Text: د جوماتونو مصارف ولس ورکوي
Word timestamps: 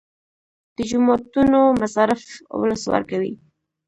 د 0.75 0.77
جوماتونو 0.89 1.59
مصارف 1.81 2.21
ولس 2.59 2.83
ورکوي 2.93 3.33